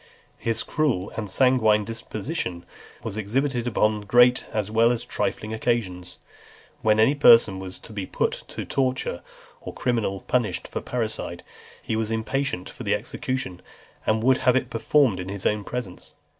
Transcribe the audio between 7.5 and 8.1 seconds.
was to be